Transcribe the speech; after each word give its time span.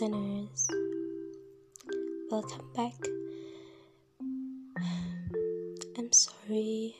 listeners. 0.00 0.68
Welcome 2.30 2.70
back. 2.76 2.94
I'm 5.98 6.12
sorry. 6.12 6.94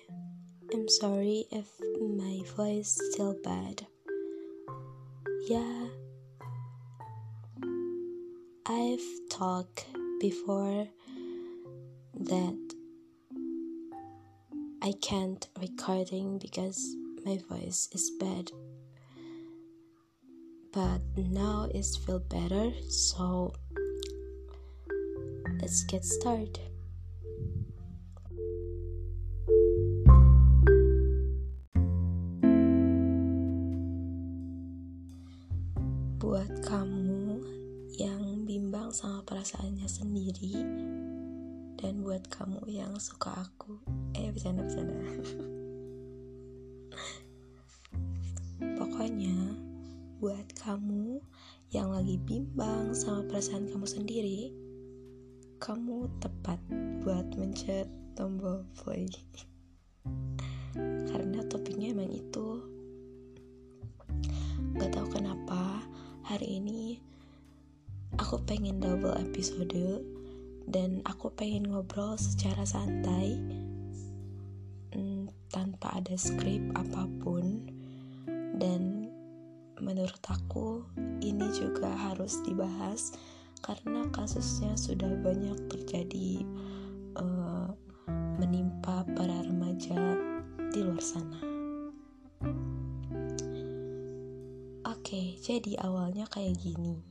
I'm 0.74 0.88
sorry 0.88 1.46
if 1.52 1.68
my 2.00 2.42
voice 2.56 2.98
is 2.98 3.12
still 3.12 3.36
bad. 3.44 3.86
Yeah. 5.48 5.86
I've 8.66 9.30
talked 9.30 9.86
before 10.20 10.88
that 12.14 12.74
I 14.82 14.92
can't 15.00 15.46
recording 15.60 16.38
because 16.38 16.96
my 17.24 17.38
voice 17.48 17.88
is 17.92 18.10
bad 18.18 18.50
but 20.72 21.00
now 21.16 21.68
it's 21.74 21.96
feel 21.96 22.20
better 22.20 22.72
so 22.88 23.52
let's 25.60 25.82
get 25.84 26.04
started. 26.04 26.58
Buat 36.18 36.52
kamu 36.62 37.42
yang 37.98 38.46
bimbang 38.46 38.94
sama 38.94 39.26
perasaannya 39.26 39.88
sendiri 39.90 40.62
dan 41.78 42.00
buat 42.06 42.26
kamu 42.30 42.64
yang 42.70 42.94
suka 43.02 43.34
aku 43.34 43.76
eh 44.14 44.30
bercanda 44.30 44.62
bercanda. 44.64 44.98
Pokoknya 48.78 49.67
buat 50.18 50.50
kamu 50.58 51.22
yang 51.70 51.94
lagi 51.94 52.18
bimbang 52.26 52.90
sama 52.90 53.22
perasaan 53.30 53.70
kamu 53.70 53.86
sendiri, 53.86 54.50
kamu 55.62 56.10
tepat 56.18 56.58
buat 57.06 57.22
mencet 57.38 57.86
tombol 58.18 58.66
play. 58.74 59.06
Karena 61.06 61.38
topiknya 61.46 61.94
emang 61.94 62.10
itu. 62.10 62.48
Gak 64.74 64.90
tau 64.90 65.06
kenapa 65.06 65.86
hari 66.26 66.58
ini 66.58 66.98
aku 68.18 68.42
pengen 68.42 68.82
double 68.82 69.14
episode 69.22 70.02
dan 70.66 70.98
aku 71.06 71.30
pengen 71.30 71.70
ngobrol 71.70 72.18
secara 72.18 72.66
santai 72.66 73.38
hmm, 74.92 75.30
tanpa 75.54 75.94
ada 76.02 76.18
skrip 76.18 76.60
apa 76.74 77.06
pun 77.22 77.64
dan 78.58 79.07
menurut 79.80 80.20
aku 80.26 80.84
ini 81.22 81.46
juga 81.54 81.90
harus 81.90 82.38
dibahas 82.46 83.14
karena 83.62 84.06
kasusnya 84.14 84.74
sudah 84.78 85.10
banyak 85.18 85.58
terjadi 85.66 86.46
uh, 87.18 87.70
menimpa 88.38 89.02
para 89.18 89.42
remaja 89.42 89.98
di 90.70 90.80
luar 90.84 91.02
sana. 91.02 91.40
Oke, 94.86 95.40
jadi 95.40 95.80
awalnya 95.82 96.28
kayak 96.30 96.58
gini. 96.60 97.02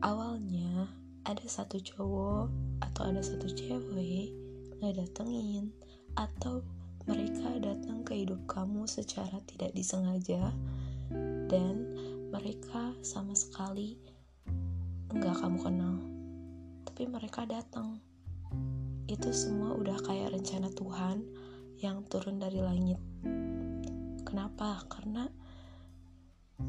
Awalnya 0.00 0.90
ada 1.24 1.44
satu 1.46 1.78
cowok 1.78 2.50
atau 2.82 3.02
ada 3.08 3.20
satu 3.20 3.46
cewek 3.52 4.32
nggak 4.80 4.96
datengin 4.96 5.70
atau 6.16 6.64
mereka 7.04 7.52
datang 7.60 8.00
ke 8.02 8.24
hidup 8.24 8.40
kamu 8.48 8.88
secara 8.88 9.38
tidak 9.44 9.76
disengaja 9.76 10.52
dan 11.50 11.82
mereka 12.30 12.94
sama 13.02 13.34
sekali 13.34 13.98
nggak 15.10 15.42
kamu 15.42 15.58
kenal. 15.58 15.98
Tapi 16.86 17.02
mereka 17.10 17.42
datang. 17.42 17.98
Itu 19.10 19.34
semua 19.34 19.74
udah 19.74 19.98
kayak 20.06 20.38
rencana 20.38 20.70
Tuhan 20.70 21.26
yang 21.82 22.06
turun 22.06 22.38
dari 22.38 22.62
langit. 22.62 23.02
Kenapa? 24.22 24.86
Karena 24.86 25.26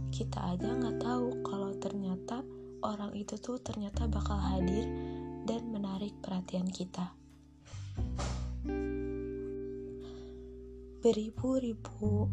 kita 0.09 0.57
aja 0.57 0.73
nggak 0.73 0.97
tahu 0.97 1.45
kalau 1.45 1.77
ternyata 1.77 2.41
orang 2.81 3.13
itu 3.13 3.37
tuh 3.37 3.61
ternyata 3.61 4.09
bakal 4.09 4.41
hadir 4.41 4.89
dan 5.45 5.69
menarik 5.69 6.17
perhatian 6.25 6.65
kita. 6.65 7.13
Beribu-ribu 11.05 12.29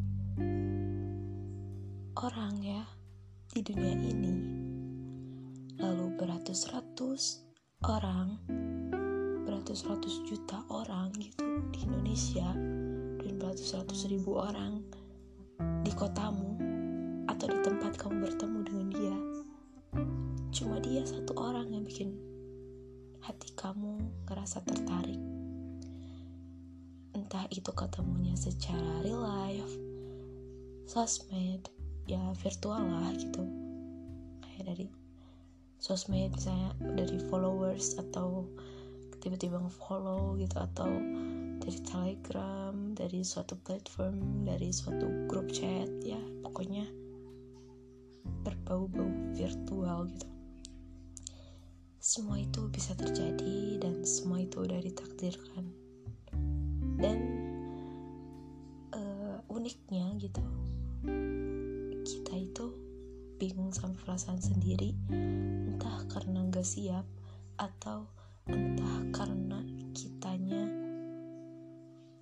orang 2.18 2.58
ya 2.58 2.82
di 3.54 3.62
dunia 3.62 3.94
ini. 3.94 4.34
Lalu 5.78 6.18
beratus-ratus 6.18 7.46
orang 7.86 8.42
beratus-ratus 9.46 10.26
juta 10.26 10.66
orang 10.74 11.14
gitu 11.14 11.46
di 11.70 11.86
Indonesia 11.86 12.50
dan 13.22 13.32
beratus-ratus 13.38 14.10
ribu 14.10 14.34
orang 14.34 14.82
di 15.86 15.94
kotamu 15.94 16.58
atau 17.30 17.46
di 17.46 17.58
tempat 17.62 17.94
kamu 17.94 18.26
bertemu 18.26 18.58
dengan 18.66 18.88
dia. 18.90 19.18
Cuma 20.50 20.82
dia 20.82 21.06
satu 21.06 21.38
orang 21.38 21.70
yang 21.70 21.86
bikin 21.86 22.18
hati 23.22 23.54
kamu 23.54 24.02
ngerasa 24.26 24.66
tertarik. 24.66 25.22
Entah 27.14 27.46
itu 27.54 27.70
ketemunya 27.70 28.34
secara 28.34 29.06
real 29.06 29.22
life 29.22 29.74
sosmed 30.88 31.77
ya 32.08 32.32
virtual 32.40 32.88
lah 32.88 33.12
gitu. 33.12 33.44
Kayak 34.40 34.64
dari 34.72 34.86
sosmed 35.76 36.32
misalnya 36.32 36.72
dari 36.96 37.20
followers 37.28 38.00
atau 38.00 38.48
tiba-tiba 39.20 39.60
nge-follow 39.60 40.40
gitu 40.40 40.56
atau 40.56 40.88
dari 41.58 41.78
telegram 41.84 42.96
dari 42.96 43.20
suatu 43.20 43.60
platform 43.60 44.46
dari 44.48 44.72
suatu 44.72 45.28
grup 45.28 45.52
chat 45.52 45.90
ya 46.00 46.18
pokoknya 46.40 46.88
berbau-bau 48.42 49.36
virtual 49.36 50.08
gitu. 50.08 50.28
Semua 52.00 52.40
itu 52.40 52.64
bisa 52.72 52.96
terjadi 52.96 53.84
dan 53.84 54.00
semua 54.08 54.40
itu 54.40 54.64
udah 54.64 54.80
ditakdirkan. 54.80 55.68
Dan 56.98 57.18
uh, 58.96 59.38
uniknya 59.52 60.16
gitu 60.16 60.40
bingung 63.38 63.70
sama 63.70 63.94
perasaan 64.02 64.42
sendiri 64.42 64.98
entah 65.14 66.02
karena 66.10 66.42
gak 66.50 66.66
siap 66.66 67.06
atau 67.54 68.10
entah 68.50 68.98
karena 69.14 69.62
kitanya 69.94 70.66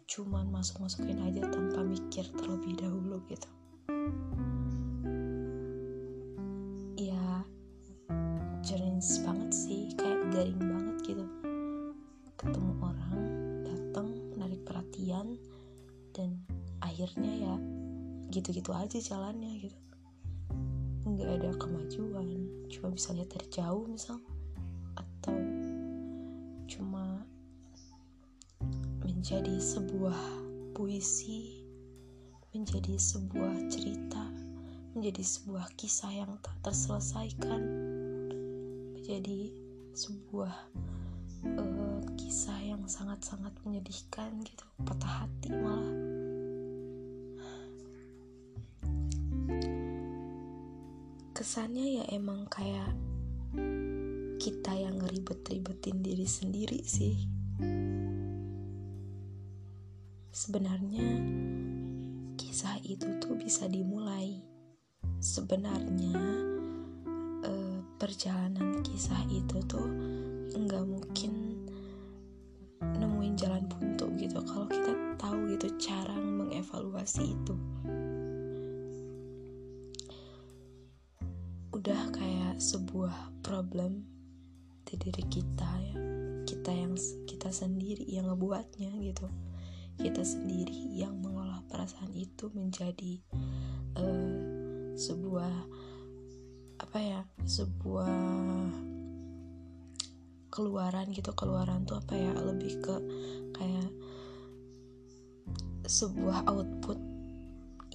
cuman 0.04 0.53
masuk-masukin 0.53 1.16
aja 1.25 1.41
tanpa 1.49 1.81
mikir 1.81 2.28
terlebih 2.37 2.77
dahulu 2.77 3.16
gitu. 3.32 3.49
Ya 7.00 7.44
jenis 8.60 9.25
banget 9.25 9.50
sih 9.56 9.97
kayak 9.97 10.21
garing 10.37 10.60
banget 10.60 10.97
gitu. 11.16 11.25
Ketemu 12.37 12.72
orang 12.84 13.16
datang 13.65 14.12
menarik 14.37 14.60
perhatian 14.69 15.41
dan 16.12 16.44
akhirnya 16.84 17.33
ya 17.33 17.54
gitu-gitu 18.28 18.77
aja 18.77 19.00
jalannya 19.00 19.65
gitu 19.65 19.86
kemajuan. 21.87 22.51
Cuma 22.67 22.91
bisa 22.91 23.15
lihat 23.15 23.31
dari 23.31 23.47
jauh 23.55 23.87
misal. 23.87 24.19
Atau 24.99 25.39
cuma 26.67 27.23
menjadi 29.07 29.55
sebuah 29.63 30.19
puisi 30.75 31.63
menjadi 32.51 32.99
sebuah 32.99 33.69
cerita 33.71 34.33
menjadi 34.97 35.22
sebuah 35.22 35.77
kisah 35.77 36.09
yang 36.09 36.33
tak 36.41 36.57
terselesaikan 36.65 37.63
menjadi 38.97 39.53
sebuah 39.93 40.57
uh, 41.53 42.01
kisah 42.16 42.59
yang 42.65 42.81
sangat-sangat 42.89 43.53
menyedihkan 43.63 44.41
gitu. 44.41 44.65
Patah 44.89 45.28
hati 45.28 45.53
malah 45.53 46.06
kesannya 51.36 52.00
ya 52.00 52.04
emang 52.16 52.48
kayak 52.48 52.97
kita 54.41 54.72
yang 54.72 54.97
ngeribet-ribetin 54.97 56.00
diri 56.00 56.24
sendiri 56.24 56.80
sih. 56.80 57.28
Sebenarnya 60.33 61.04
kisah 62.41 62.80
itu 62.88 63.21
tuh 63.21 63.36
bisa 63.36 63.68
dimulai. 63.68 64.41
Sebenarnya 65.21 66.16
eh, 67.44 67.78
perjalanan 68.00 68.80
kisah 68.80 69.21
itu 69.28 69.60
tuh 69.68 69.84
nggak 70.56 70.84
mungkin 70.88 71.33
nemuin 72.80 73.36
jalan 73.36 73.68
buntu 73.68 74.09
gitu. 74.16 74.41
Kalau 74.41 74.65
kita 74.72 75.21
tahu 75.21 75.53
gitu 75.53 75.68
cara 75.84 76.16
mengevaluasi 76.16 77.28
itu 77.28 77.53
sebuah 82.86 83.42
problem 83.42 84.06
di 84.86 84.94
diri 84.94 85.27
kita 85.27 85.66
ya. 85.91 85.98
Kita 86.47 86.71
yang 86.71 86.94
kita 87.27 87.50
sendiri 87.50 88.06
yang 88.06 88.30
ngebuatnya 88.30 88.94
gitu. 89.03 89.27
Kita 89.98 90.22
sendiri 90.22 90.94
yang 90.94 91.18
mengolah 91.18 91.66
perasaan 91.66 92.15
itu 92.15 92.47
menjadi 92.54 93.18
uh, 93.98 94.94
sebuah 94.94 95.54
apa 96.78 96.98
ya 97.03 97.21
sebuah 97.42 98.15
keluaran 100.54 101.10
gitu. 101.10 101.34
Keluaran 101.34 101.91
tuh 101.91 101.98
apa 101.98 102.15
ya? 102.15 102.38
Lebih 102.38 102.86
ke 102.86 102.97
kayak 103.50 103.91
sebuah 105.91 106.47
output 106.47 107.03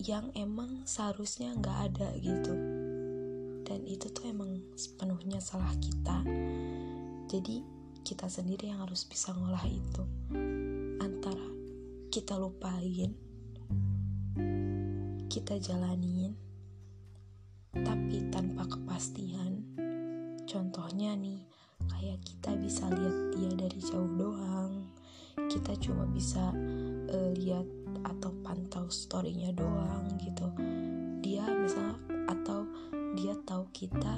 yang 0.03 0.35
emang 0.35 0.83
seharusnya 0.83 1.55
nggak 1.55 1.95
ada 1.95 2.11
gitu 2.19 2.80
dan 3.71 3.87
itu 3.87 4.11
tuh 4.11 4.27
emang 4.27 4.59
sepenuhnya 4.75 5.39
salah 5.39 5.71
kita. 5.79 6.27
Jadi 7.31 7.63
kita 8.03 8.27
sendiri 8.27 8.67
yang 8.67 8.83
harus 8.83 9.07
bisa 9.07 9.31
ngolah 9.31 9.63
itu. 9.63 10.03
Antara 10.99 11.47
kita 12.11 12.35
lupain 12.35 13.15
kita 15.31 15.55
jalanin 15.63 16.35
tapi 17.71 18.27
tanpa 18.27 18.67
kepastian. 18.67 19.63
Contohnya 20.43 21.15
nih 21.15 21.39
kayak 21.87 22.19
kita 22.27 22.59
bisa 22.59 22.91
lihat 22.91 23.17
dia 23.39 23.51
dari 23.55 23.79
jauh 23.79 24.11
doang. 24.19 24.91
Kita 25.47 25.79
cuma 25.79 26.03
bisa 26.11 26.51
uh, 27.07 27.31
lihat 27.39 27.63
atau 28.03 28.35
pantau 28.43 28.91
storynya 28.91 29.55
doang 29.55 30.11
gitu. 30.19 30.51
Dia 31.23 31.47
misalnya 31.47 32.10
dia 33.21 33.37
tahu 33.45 33.69
kita 33.69 34.17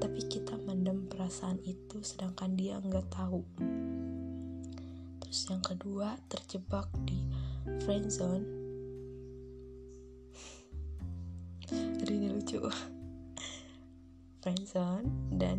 tapi 0.00 0.24
kita 0.24 0.56
mendem 0.64 1.04
perasaan 1.04 1.60
itu 1.68 2.00
sedangkan 2.00 2.56
dia 2.56 2.80
nggak 2.80 3.12
tahu. 3.12 3.44
Terus 5.20 5.40
yang 5.52 5.60
kedua 5.60 6.16
terjebak 6.24 6.88
di 7.04 7.28
friend 7.84 8.08
zone. 8.08 8.48
Aduh 12.00 12.16
ini 12.16 12.32
lucu. 12.32 12.56
Friend 14.40 14.64
zone 14.64 15.36
dan 15.36 15.58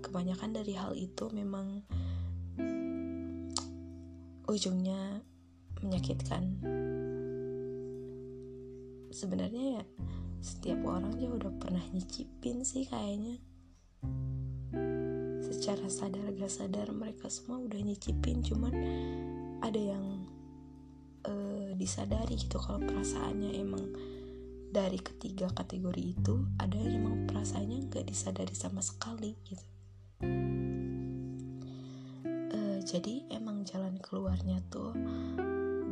kebanyakan 0.00 0.56
dari 0.56 0.72
hal 0.80 0.96
itu 0.96 1.28
memang 1.28 1.84
ujungnya 4.48 5.20
menyakitkan. 5.84 6.56
Sebenarnya 9.12 9.64
ya 9.76 9.84
setiap 10.46 10.78
orang 10.86 11.18
juga 11.18 11.42
udah 11.42 11.52
pernah 11.58 11.82
nyicipin 11.90 12.62
sih 12.62 12.86
kayaknya. 12.86 13.42
Secara 15.42 15.90
sadar 15.90 16.30
gak 16.38 16.52
sadar 16.54 16.86
mereka 16.94 17.26
semua 17.26 17.58
udah 17.66 17.82
nyicipin 17.82 18.46
cuman 18.46 18.70
ada 19.66 19.80
yang 19.82 20.06
uh, 21.26 21.74
disadari 21.74 22.38
gitu 22.38 22.62
kalau 22.62 22.78
perasaannya 22.78 23.58
emang 23.58 23.90
dari 24.70 25.02
ketiga 25.02 25.50
kategori 25.50 26.14
itu 26.14 26.46
ada 26.62 26.78
yang 26.78 27.02
emang 27.02 27.26
perasaannya 27.26 27.90
gak 27.90 28.06
disadari 28.06 28.54
sama 28.54 28.78
sekali 28.86 29.34
gitu. 29.42 29.66
Uh, 32.54 32.78
jadi 32.86 33.26
emang 33.34 33.66
jalan 33.66 33.98
keluarnya 33.98 34.62
tuh 34.70 34.94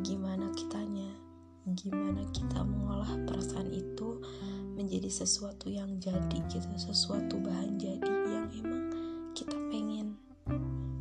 gimana 0.06 0.54
kitanya 0.54 1.23
gimana 1.72 2.28
kita 2.28 2.60
mengolah 2.60 3.16
perasaan 3.24 3.72
itu 3.72 4.20
menjadi 4.76 5.08
sesuatu 5.08 5.72
yang 5.72 5.96
jadi 5.96 6.36
gitu 6.52 6.68
sesuatu 6.76 7.40
bahan 7.40 7.80
jadi 7.80 8.12
yang 8.28 8.52
emang 8.60 8.84
kita 9.32 9.56
pengen. 9.72 10.20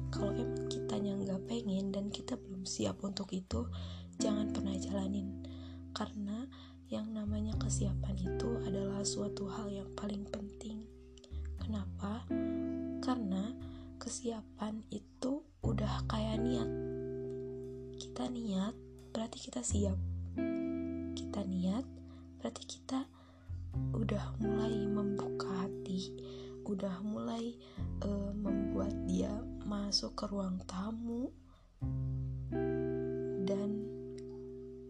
Kalau 0.07 0.31
emang 0.31 0.71
kitanya 0.71 1.19
nggak 1.19 1.43
pengen 1.51 1.91
dan 1.91 2.07
kita 2.07 2.39
belum 2.39 2.63
siap 2.63 3.03
untuk 3.03 3.27
itu 3.35 3.67
jangan 4.23 4.55
pernah 4.55 4.71
jalanin. 4.79 5.43
Karena 5.91 6.47
yang 6.87 7.11
namanya 7.11 7.59
kesiapan 7.59 8.15
itu 8.23 8.63
adalah 8.63 9.03
suatu 9.03 9.51
hal 9.51 9.67
yang 9.67 9.91
paling 9.99 10.23
penting. 10.31 10.87
Kenapa? 11.59 12.23
Karena 13.03 13.51
kesiapan 13.99 14.79
itu 14.95 15.43
udah 15.59 16.07
kayak 16.07 16.39
niat. 16.39 16.71
Kita 17.99 18.31
niat 18.31 18.75
berarti 19.11 19.37
kita 19.43 19.59
siap 19.59 20.12
kita 21.33 21.49
niat 21.49 21.81
berarti 22.37 22.61
kita 22.77 23.09
udah 23.97 24.37
mulai 24.37 24.85
membuka 24.85 25.65
hati 25.65 26.13
udah 26.69 27.01
mulai 27.01 27.57
uh, 28.05 28.29
membuat 28.37 28.93
dia 29.09 29.33
masuk 29.65 30.13
ke 30.13 30.29
ruang 30.29 30.61
tamu. 30.69 31.33
Dan 33.49 33.81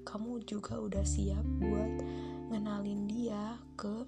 kamu 0.04 0.44
juga 0.44 0.84
udah 0.84 1.08
siap 1.08 1.48
buat 1.64 2.04
ngenalin 2.52 3.08
dia 3.08 3.56
ke 3.80 4.04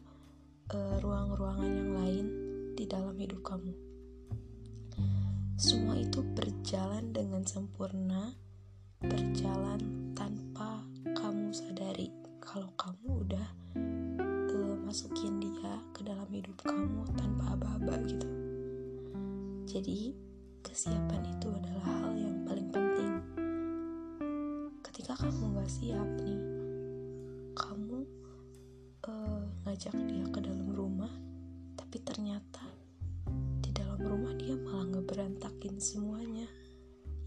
uh, 0.76 0.96
ruang-ruangan 1.00 1.72
yang 1.72 1.92
lain 1.96 2.26
di 2.76 2.84
dalam 2.84 3.16
hidup 3.16 3.48
kamu. 3.48 3.72
Semua 5.56 5.96
itu 5.96 6.20
berjalan 6.36 7.16
dengan 7.16 7.48
sempurna 7.48 8.36
berjalan 9.00 10.12
tanpa 10.12 10.84
kamu 11.16 11.56
sadari 11.56 12.25
kalau 12.56 12.72
kamu 12.80 13.28
udah 13.28 13.48
uh, 14.48 14.75
masukin 14.88 15.44
dia 15.44 15.75
ke 15.92 16.07
dalam 16.07 16.24
hidup 16.31 16.56
kamu 16.63 17.04
tanpa 17.19 17.52
aba-aba 17.52 18.00
gitu. 18.07 18.31
Jadi 19.68 20.16
kesiapan 20.63 21.36
itu 21.36 21.52
adalah 21.52 21.84
hal 21.84 22.16
yang 22.16 22.48
paling 22.48 22.72
penting. 22.72 23.12
Ketika 24.88 25.19
kamu 25.19 25.52
gak 25.60 25.68
siap 25.68 26.07
nih 26.24 26.40
kamu 27.60 28.07
uh, 29.04 29.44
ngajak 29.68 29.96
dia 30.08 30.24
ke 30.31 30.40
dalam 30.40 30.72
rumah 30.72 31.12
tapi 31.75 32.00
ternyata 32.08 32.63
di 33.60 33.75
dalam 33.75 34.00
rumah 34.00 34.31
dia 34.31 34.56
malah 34.56 34.96
ngeberantakin 34.96 35.75
semuanya. 35.75 36.48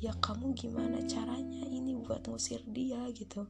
Ya 0.01 0.17
kamu 0.25 0.57
gimana 0.57 1.05
caranya 1.05 1.69
ini 1.69 2.01
buat 2.01 2.25
ngusir 2.25 2.65
dia 2.73 3.13
gitu 3.13 3.45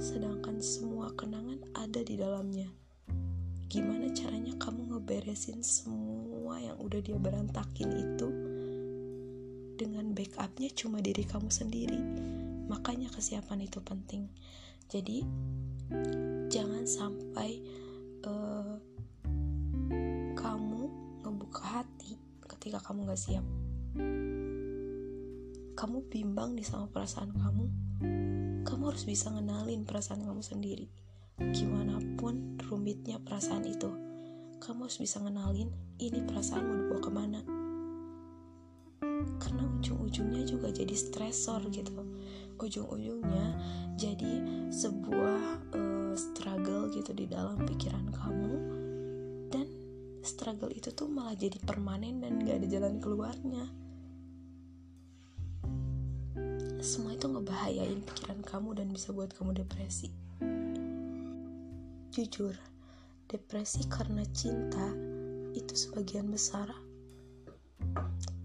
sedangkan 0.00 0.64
semua 0.64 1.12
kenangan 1.12 1.60
ada 1.76 2.00
di 2.00 2.16
dalamnya. 2.16 2.72
Gimana 3.68 4.08
caranya 4.16 4.56
kamu 4.56 4.96
ngeberesin 4.96 5.60
semua 5.60 6.56
yang 6.56 6.80
udah 6.80 7.04
dia 7.04 7.20
berantakin 7.20 7.92
itu 7.92 8.28
dengan 9.76 10.16
backupnya 10.16 10.72
cuma 10.72 11.04
diri 11.04 11.20
kamu 11.28 11.52
sendiri. 11.52 12.00
Makanya 12.72 13.12
kesiapan 13.12 13.68
itu 13.68 13.84
penting. 13.84 14.32
Jadi 14.88 15.22
jangan 16.48 16.88
sampai 16.88 17.60
uh, 18.24 18.80
kamu 20.32 20.82
ngebuka 21.22 21.62
hati 21.62 22.16
ketika 22.56 22.80
kamu 22.80 23.04
gak 23.04 23.20
siap. 23.20 23.44
Kamu 25.76 25.96
bimbang 26.08 26.56
nih 26.56 26.66
sama 26.66 26.88
perasaan 26.88 27.32
kamu, 27.32 27.64
kamu 28.64 28.92
harus 28.92 29.04
bisa 29.08 29.32
ngenalin 29.32 29.88
perasaan 29.88 30.24
kamu 30.24 30.42
sendiri. 30.44 30.86
Gimana 31.40 31.96
pun 32.20 32.60
rumitnya 32.68 33.16
perasaan 33.16 33.64
itu, 33.64 33.88
kamu 34.60 34.84
harus 34.84 35.00
bisa 35.00 35.16
ngenalin 35.24 35.72
ini 35.96 36.20
perasaan 36.24 36.64
mau 36.68 36.76
dibawa 36.76 37.00
ke 37.00 37.10
mana. 37.12 37.40
Karena 39.40 39.64
ujung-ujungnya 39.64 40.44
juga 40.44 40.68
jadi 40.68 40.92
stresor 40.92 41.64
gitu. 41.72 41.96
Ujung-ujungnya 42.60 43.46
jadi 43.96 44.44
sebuah 44.68 45.72
uh, 45.72 46.12
struggle 46.12 46.92
gitu 46.92 47.16
di 47.16 47.24
dalam 47.24 47.56
pikiran 47.64 48.12
kamu. 48.12 48.54
Dan 49.48 49.66
struggle 50.20 50.68
itu 50.68 50.92
tuh 50.92 51.08
malah 51.08 51.32
jadi 51.32 51.56
permanen 51.64 52.20
dan 52.20 52.44
gak 52.44 52.60
ada 52.60 52.68
jalan 52.68 53.00
keluarnya 53.00 53.64
semua 56.80 57.12
itu 57.12 57.28
ngebahayain 57.28 58.00
pikiran 58.08 58.40
kamu 58.40 58.72
dan 58.80 58.88
bisa 58.88 59.12
buat 59.12 59.28
kamu 59.36 59.52
depresi. 59.60 60.08
Jujur, 62.08 62.56
depresi 63.28 63.84
karena 63.84 64.24
cinta 64.32 64.88
itu 65.52 65.76
sebagian 65.76 66.32
besar 66.32 66.72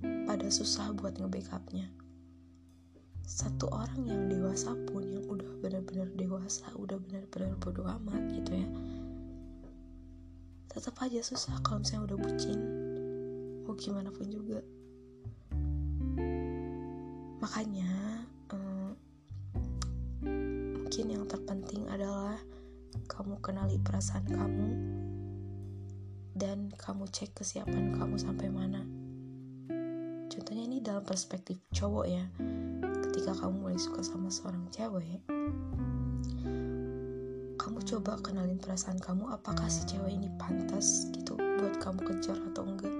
pada 0.04 0.48
susah 0.52 0.92
buat 1.00 1.16
nge-backupnya. 1.16 1.88
Satu 3.24 3.72
orang 3.72 4.04
yang 4.04 4.28
dewasa 4.28 4.76
pun 4.92 5.08
yang 5.08 5.24
udah 5.32 5.50
benar-benar 5.64 6.12
dewasa, 6.20 6.68
udah 6.76 7.00
benar-benar 7.00 7.56
bodo 7.58 7.88
amat 7.88 8.22
gitu 8.36 8.52
ya. 8.52 8.68
Tetap 10.76 11.00
aja 11.08 11.24
susah 11.24 11.56
kalau 11.64 11.80
misalnya 11.82 12.12
udah 12.12 12.18
bucin. 12.20 12.60
Mau 13.64 13.80
gimana 13.80 14.12
pun 14.12 14.28
juga. 14.28 14.60
Makanya 17.40 18.25
mungkin 20.96 21.12
yang 21.12 21.28
terpenting 21.28 21.84
adalah 21.92 22.40
kamu 23.12 23.44
kenali 23.44 23.76
perasaan 23.84 24.32
kamu 24.32 24.68
dan 26.40 26.72
kamu 26.72 27.04
cek 27.12 27.36
kesiapan 27.36 28.00
kamu 28.00 28.16
sampai 28.16 28.48
mana. 28.48 28.80
Contohnya 30.32 30.64
ini 30.64 30.80
dalam 30.80 31.04
perspektif 31.04 31.60
cowok 31.76 32.06
ya. 32.08 32.24
Ketika 33.04 33.36
kamu 33.36 33.68
mulai 33.68 33.76
suka 33.76 34.08
sama 34.08 34.32
seorang 34.32 34.72
cewek 34.72 35.20
kamu 37.60 37.80
coba 37.92 38.16
kenalin 38.24 38.56
perasaan 38.56 38.96
kamu 38.96 39.36
apakah 39.36 39.68
si 39.68 39.84
cewek 39.92 40.16
ini 40.16 40.32
pantas 40.40 41.12
gitu 41.12 41.36
buat 41.36 41.76
kamu 41.84 42.08
kejar 42.08 42.40
atau 42.56 42.64
enggak? 42.64 42.96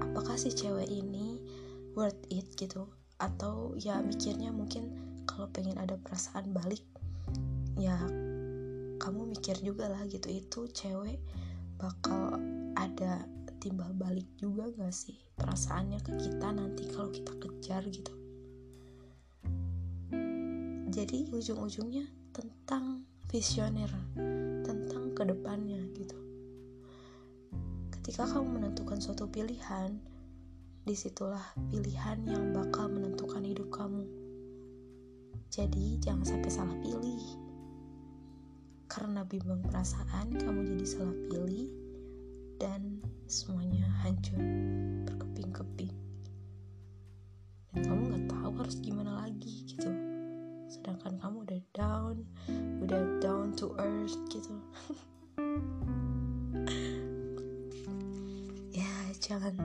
Apakah 0.00 0.40
si 0.40 0.48
cewek 0.48 0.88
ini 0.88 1.36
worth 1.92 2.24
it 2.32 2.48
gitu? 2.56 2.88
Atau 3.20 3.76
ya 3.76 4.00
mikirnya 4.00 4.48
mungkin 4.48 5.11
kalau 5.42 5.58
pengen 5.58 5.74
ada 5.74 5.98
perasaan 5.98 6.54
balik 6.54 6.86
ya 7.74 7.98
kamu 9.02 9.26
mikir 9.26 9.58
juga 9.58 9.90
lah 9.90 10.06
gitu 10.06 10.30
itu 10.30 10.70
cewek 10.70 11.18
bakal 11.82 12.38
ada 12.78 13.26
timbal 13.58 13.90
balik 13.90 14.30
juga 14.38 14.70
gak 14.70 14.94
sih 14.94 15.18
perasaannya 15.34 15.98
ke 15.98 16.14
kita 16.14 16.54
nanti 16.54 16.86
kalau 16.94 17.10
kita 17.10 17.34
kejar 17.42 17.82
gitu. 17.90 18.14
Jadi 20.94 21.34
ujung-ujungnya 21.34 22.06
tentang 22.30 23.02
visioner 23.26 23.90
tentang 24.62 25.10
ke 25.10 25.26
depannya 25.26 25.82
gitu. 25.98 26.18
Ketika 27.98 28.30
kamu 28.30 28.62
menentukan 28.62 29.02
suatu 29.02 29.26
pilihan 29.26 29.98
di 30.86 30.94
situlah 30.94 31.42
pilihan 31.66 32.30
yang 32.30 32.54
bakal 32.54 32.86
menentukan 32.86 33.42
hidup 33.42 33.74
kamu 33.74 34.21
jadi 35.52 36.00
jangan 36.00 36.24
sampai 36.24 36.48
salah 36.48 36.72
pilih 36.80 37.20
karena 38.88 39.20
bimbang 39.24 39.64
perasaan, 39.68 40.32
kamu 40.36 40.64
jadi 40.64 40.84
salah 40.84 41.16
pilih 41.28 41.68
dan 42.60 43.00
semuanya 43.24 43.88
hancur 44.04 44.36
berkeping-keping. 45.08 45.92
Dan 47.72 47.88
kamu 47.88 48.02
nggak 48.12 48.28
tahu 48.32 48.52
harus 48.60 48.76
gimana 48.84 49.24
lagi 49.24 49.64
gitu. 49.64 49.88
Sedangkan 50.68 51.16
kamu 51.20 51.44
udah 51.44 51.60
down, 51.72 52.24
udah 52.84 53.00
down 53.20 53.52
to 53.56 53.72
earth 53.80 54.16
gitu. 54.28 54.52
ya 58.76 58.92
jangan 59.24 59.56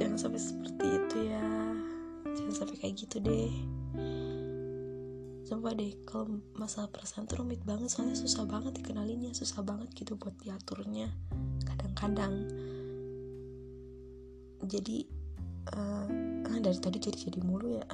jangan 0.00 0.16
sampai 0.16 0.40
seperti 0.40 0.96
itu 0.96 1.28
ya. 1.28 1.44
Jangan 2.36 2.54
sampai 2.56 2.76
kayak 2.80 2.96
gitu 3.04 3.20
deh 3.20 3.52
sumpah 5.44 5.76
deh 5.76 5.92
kalau 6.08 6.40
masalah 6.56 6.88
perasaan 6.88 7.28
tuh 7.28 7.44
rumit 7.44 7.60
banget 7.68 7.92
soalnya 7.92 8.16
susah 8.16 8.48
banget 8.48 8.80
dikenalinnya 8.80 9.36
susah 9.36 9.60
banget 9.60 9.92
gitu 9.92 10.16
buat 10.16 10.32
diaturnya 10.40 11.12
kadang-kadang. 11.68 12.48
Jadi 14.64 15.04
uh, 15.76 16.08
dari 16.64 16.78
tadi 16.80 16.96
jadi 16.96 17.18
jadi 17.28 17.40
mulu 17.44 17.76
ya. 17.76 17.86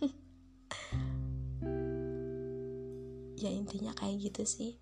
Ya 3.34 3.52
intinya 3.52 3.92
kayak 3.92 4.30
gitu 4.30 4.46
sih. 4.48 4.80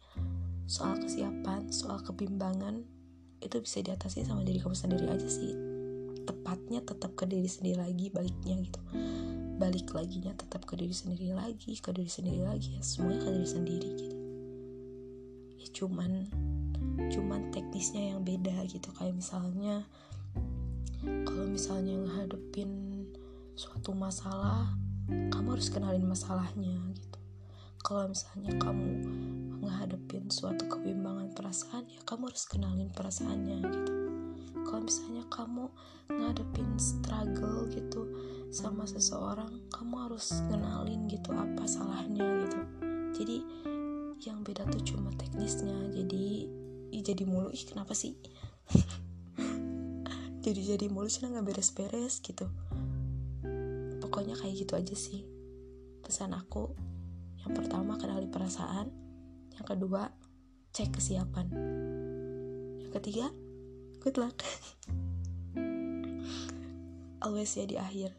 Soal 0.70 1.00
kesiapan 1.02 1.72
soal 1.74 1.98
kebimbangan 2.04 2.86
itu 3.42 3.58
bisa 3.58 3.82
diatasi 3.82 4.22
sama 4.22 4.46
diri 4.46 4.62
kamu 4.62 4.76
sendiri 4.76 5.10
aja 5.10 5.26
sih. 5.26 5.56
Tepatnya 6.22 6.84
tetap 6.84 7.16
ke 7.18 7.26
diri 7.26 7.50
sendiri 7.50 7.82
lagi 7.82 8.06
baiknya 8.14 8.54
gitu 8.62 8.78
balik 9.56 9.92
lagi 9.92 10.24
nya 10.24 10.32
tetap 10.36 10.64
ke 10.64 10.74
diri 10.76 10.92
sendiri 10.92 11.32
lagi 11.36 11.76
ke 11.78 11.90
diri 11.92 12.08
sendiri 12.08 12.40
lagi 12.44 12.76
ya 12.76 12.82
semuanya 12.82 13.20
ke 13.24 13.30
diri 13.32 13.48
sendiri 13.48 13.88
gitu. 13.96 14.16
Ya 15.60 15.66
cuman 15.76 16.12
cuman 17.12 17.40
teknisnya 17.52 18.16
yang 18.16 18.20
beda 18.24 18.64
gitu. 18.68 18.88
Kayak 18.96 19.16
misalnya 19.16 19.86
kalau 21.02 21.46
misalnya 21.48 21.94
ngadepin 21.98 23.04
suatu 23.56 23.92
masalah 23.92 24.72
kamu 25.08 25.58
harus 25.58 25.68
kenalin 25.68 26.06
masalahnya 26.08 26.76
gitu. 26.96 27.18
Kalau 27.82 28.10
misalnya 28.10 28.54
kamu 28.58 28.90
ngadepin 29.62 30.26
suatu 30.30 30.66
kebimbangan 30.66 31.34
perasaan 31.34 31.86
ya 31.86 32.02
kamu 32.02 32.30
harus 32.30 32.44
kenalin 32.50 32.90
perasaannya 32.90 33.56
gitu 33.62 34.01
kalau 34.64 34.84
misalnya 34.84 35.24
kamu 35.32 35.66
ngadepin 36.12 36.68
struggle 36.76 37.66
gitu 37.72 38.08
sama 38.52 38.84
seseorang 38.84 39.64
kamu 39.72 39.94
harus 40.08 40.44
kenalin 40.52 41.08
gitu 41.08 41.32
apa 41.32 41.64
salahnya 41.64 42.24
gitu. 42.44 42.58
Jadi 43.16 43.36
yang 44.22 44.46
beda 44.46 44.68
tuh 44.70 44.82
cuma 44.84 45.10
teknisnya. 45.18 45.90
Jadi 45.90 46.46
ih, 46.92 47.02
jadi 47.02 47.24
mulu. 47.26 47.50
Ih 47.50 47.64
kenapa 47.66 47.96
sih? 47.96 48.14
Jadi 50.42 50.74
jadi 50.74 50.90
mulu 50.90 51.06
sih 51.06 51.22
nggak 51.22 51.46
beres-beres 51.46 52.18
gitu. 52.18 52.50
Pokoknya 54.02 54.34
kayak 54.34 54.66
gitu 54.66 54.74
aja 54.74 54.96
sih. 54.98 55.22
Pesan 56.02 56.34
aku 56.34 56.74
yang 57.46 57.54
pertama 57.54 57.94
kenali 57.94 58.26
perasaan. 58.26 58.90
Yang 59.54 59.66
kedua 59.70 60.10
cek 60.74 60.98
kesiapan. 60.98 61.46
Yang 62.82 62.92
ketiga 62.98 63.30
good 64.02 64.18
luck 64.18 64.42
always 67.22 67.54
ya 67.54 67.64
di 67.70 67.78
akhir 67.78 68.10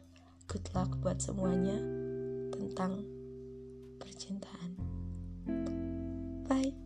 good 0.48 0.64
luck 0.72 0.96
buat 1.04 1.20
semuanya 1.20 1.76
tentang 2.52 3.04
percintaan. 4.24 4.70
Bye. 6.46 6.83